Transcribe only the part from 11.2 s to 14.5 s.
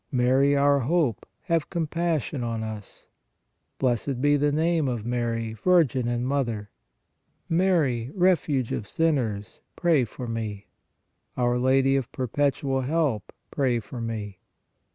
Our Lady of Perpetual Help, pray for me.